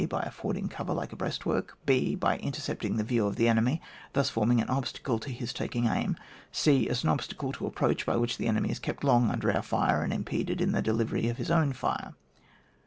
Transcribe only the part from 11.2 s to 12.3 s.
of his own fire.